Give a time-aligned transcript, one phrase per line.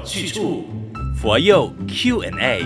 [0.00, 0.64] 有去处，
[1.20, 2.64] 佛佑 Q&A。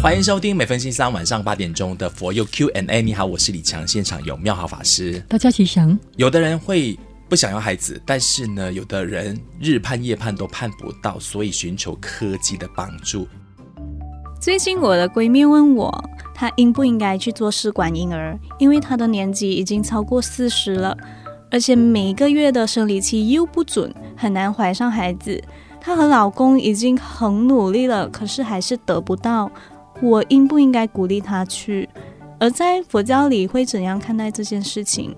[0.00, 3.02] 欢迎收听每逢星期三晚上八点钟的佛佑 Q&A。
[3.02, 5.20] 你好，我是李强，现场有妙好法师。
[5.28, 5.98] 大家吉祥。
[6.14, 6.96] 有的人会
[7.28, 13.26] 不想要孩子，但是呢，有的人日盼夜盼都盼不到，所以寻求科技的帮助。
[14.40, 20.96] 最近我的闺蜜问我，她应不应该去做试管婴儿，因为她的年纪已经超过四十了，
[21.50, 25.42] 而且每个月的生理期又不准，很难怀上孩子。
[25.80, 29.50] 她和老公已经很努力了，可是还是得不到。
[30.02, 31.88] 我应不应该鼓励她去？
[32.38, 35.14] 而在佛教里会怎样看待这件事情？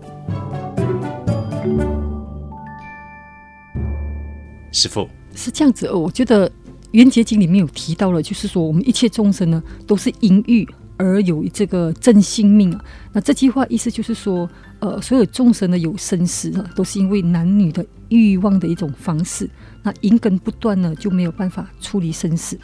[4.71, 6.51] 师傅是这样子哦，我觉得。
[6.93, 10.67] 《圆觉经》里面有提到了，就是说我们一切众生呢，都是因欲
[10.99, 12.85] 而有这个正性命啊。
[13.13, 14.49] 那这句话意思就是说，
[14.81, 19.49] 呃，所有众生呢有生死啊，都是因为男女的欲望的一种方式。
[19.83, 22.59] 那因根不断呢，就没有办法处理生死。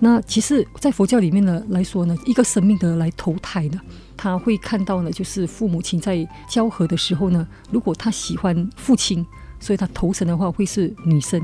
[0.00, 3.80] 那其实，在佛教里面呢来说呢，一个生命的来投胎呢，
[4.16, 9.26] 他会看到呢，就是父母亲在交合的时候呢，如果他喜欢父亲，
[9.58, 11.40] 所以他投生的话会是女生。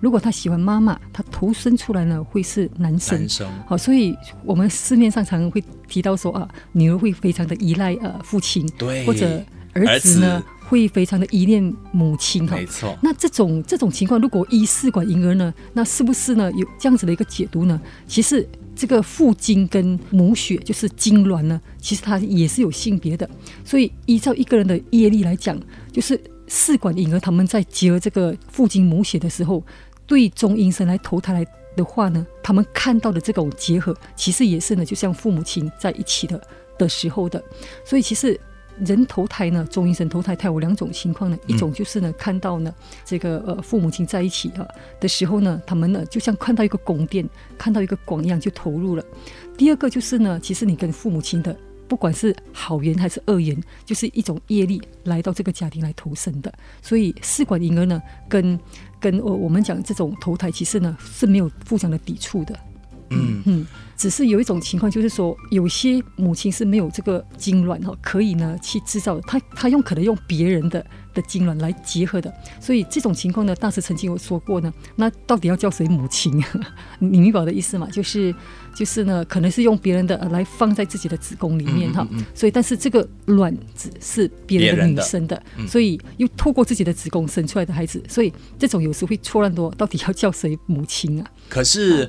[0.00, 3.18] 如果他喜欢妈妈，他投生出来呢会是男生。
[3.18, 12.46] 男生好，所以我们市面上常常会提到说啊，女儿会非常的依赖呃父亲，对，或者儿子呢会非常的依恋母亲。
[12.46, 12.96] 哈，没错。
[13.02, 17.80] 那这种这种情况，如果依试管婴儿呢，那是不是呢有这样子的一个解读呢？
[18.06, 23.28] 其实这个父精跟母血就是精卵呢，其实它也是有性别的。
[23.64, 25.58] 所以依照一个人的业力来讲，
[25.90, 29.62] 就是试管婴儿他们在结合这个父精母血的时候。
[30.08, 31.44] 对中医生来投胎来
[31.74, 36.40] 的话呢，他们看到的这种结合，其实也是呢，就像父母亲在一起的
[36.78, 37.42] 的时候的。
[37.84, 38.40] 所以其实
[38.78, 42.72] 人投胎呢，中医生投胎，它有两种情况呢，一种就是呢，看到呢
[43.04, 44.64] 这个呃父母亲在一起啊
[45.00, 47.28] 的时候呢，他们呢就像看到一个宫殿，
[47.58, 49.04] 看到一个光一样就投入了。
[49.58, 51.56] 第二个就是呢，其实你跟父母亲的。
[51.88, 56.52] 不管是好缘还是恶缘，就是一种业力来到这个家庭来投生的。
[56.82, 58.58] 所以试管婴儿呢，跟
[59.00, 62.58] 跟我我们讲这种投胎，其实呢是没有互相的抵触的。
[63.10, 70.84] 嗯嗯，只是有一种情况，就是说有些母亲是没有这个精卵哈，可以呢去制造，她她用可能用别人的
[71.14, 72.32] 的精卵来结合的。
[72.60, 76.42] 所以这种情况呢，大师曾经有说过呢，那到底要叫谁母亲？
[76.98, 77.88] 你明白我的意思吗？
[77.90, 78.34] 就是。
[78.76, 91.26] 就是呢，可能是用别人的来放在自己的子宫里面哈，嗯嗯嗯，所以但是这个卵子是别人的女生的，所以又透过自己的子宫生出来的孩子，所以这种有时会错乱多，到底要叫谁母亲啊？
[91.48, 92.06] 可是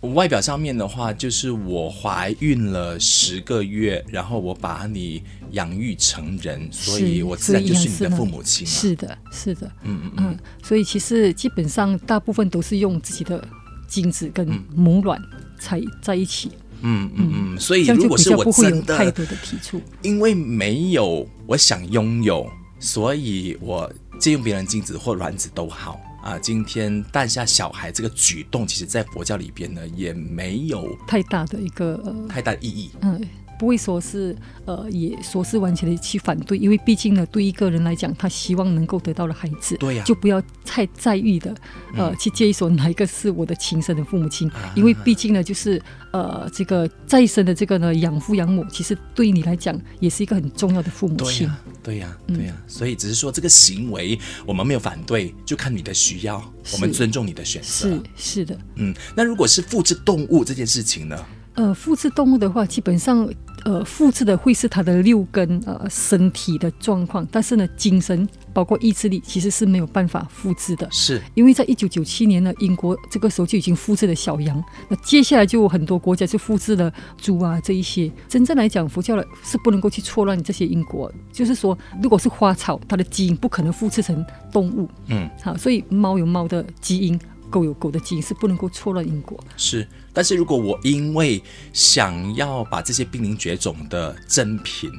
[0.00, 5.22] 外表上面的话，就是我怀孕了十个月，然后我把你
[5.52, 8.66] 养育成人，所以我自然就是你的父母亲。
[8.66, 13.46] 是的，是的，嗯嗯嗯，所以其实基本上大部分都是用自己的
[13.86, 15.20] 精子跟母卵。
[15.62, 16.50] 才在一起，
[16.80, 26.38] 嗯嗯嗯，所以如果是我真的太多的提出，因为没有我想拥有，所以我借用别人精子或卵子都好啊。
[26.38, 33.20] 今天诞下小孩这个举动，其实在佛教里边呢，也没有太大的一个、呃、太大的意义，嗯。
[33.60, 34.34] 不会说是，
[34.64, 41.54] 呃，也说是完全的去反对，因为毕竟呢，对一个人来讲，他希望能够得到的孩子，对呀、啊，就不要太在意的，
[41.94, 45.78] 呃，嗯、去介意说哪一个是我的亲生的父母亲，啊、因为毕竟呢，就是
[46.10, 51.46] 呃，这个再生的这个呢，养父养母，其实对你来讲也是一个很重要的父母亲，
[51.82, 56.42] 对呀、啊，对呀、所以只是说这个行为我们没有反对，就看你的需要，
[56.72, 61.26] 我们尊重你的选择，是是的，嗯，那如果是复制动物这件事情呢？
[61.54, 63.28] 呃，复制动物的话，基本上，
[63.64, 70.88] 呃，复制的会是它的六根，呃，身体的状况，但是呢，精神包括意志力，其实是没有办法复制的。
[70.92, 78.10] 是，因为在一九九七年呢，英国这个时候就已经复制了小羊，那接下来就有很多国家就复制了猪啊这一些。
[78.28, 84.88] 真正来讲，佛教的是不能够去错乱这些因果，就是说，如果是花草，它的基因不可能复制成动物。
[85.08, 87.20] 嗯，好，所以猫有猫的基因。
[87.50, 89.86] 狗有狗的基因是不能够错乱因果，是。
[90.12, 91.42] 但是如果我因为
[91.72, 94.90] 想要把这些濒临绝种的珍品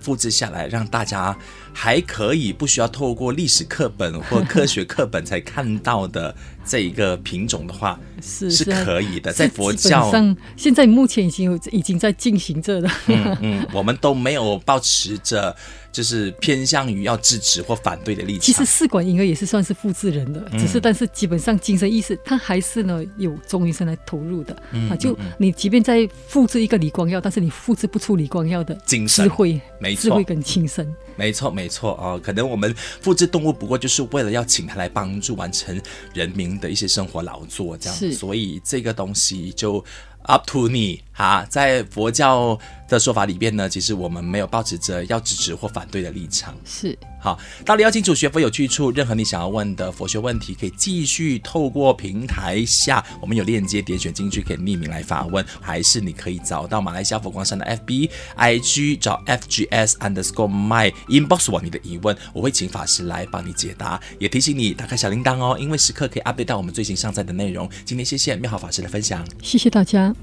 [0.00, 1.36] 复制下来，让大家
[1.72, 12.90] 还可以不需要透过历史课本或科学课本才看到的这一个品种的话，是是可以的，在佛教上，现在目前已经有已经在进行着了。
[13.08, 15.54] 嗯嗯，我们都没有保持着
[15.96, 18.40] 就是偏向于要支持或反对的立场。
[18.42, 24.54] 其实试管婴儿也是算是复制人的，只是但是基本上精神意识，它还是呢有中医生来投入的。
[24.90, 24.96] 啊。
[24.96, 29.24] 就你即便在复制一个李光耀，但是你复制不出李光耀的精神。
[29.24, 30.94] 智慧、没错，智慧跟精神。
[31.16, 31.92] 没错，没错。
[31.92, 35.80] 哦，可能我们复制动物不过就是为了要请他来帮助完成
[36.12, 38.12] 人民的一些生活劳作，这样，是。
[38.12, 39.82] 所以这个东西就
[40.26, 42.58] up to 你哈，在佛教
[42.88, 46.54] 的说法里边呢，其实我们没有抱持着要支持或反对的立场。
[46.64, 46.96] 是，
[47.26, 48.92] 好，道理要清楚，学佛有去处。
[48.92, 64.00] 任何你想要问的佛学问题，可以继续透过平台下，我们有链接，点选进去可以匿名来发问，还是你可以找到马来西亚佛光山的 FB、IG，找 FGS underscore my inbox 我你的疑问，我会请法师来帮你解答。
[64.20, 67.68] 也提醒你打开小铃铛哦，因为时刻可以 update 到我们最新上载的内容。
[67.84, 70.14] 今天谢谢妙好法师的分享，谢谢大家。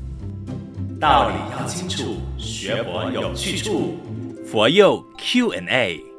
[1.02, 3.98] 道理要清楚，学佛有去处，
[4.50, 6.13] 佛佑 Q&A。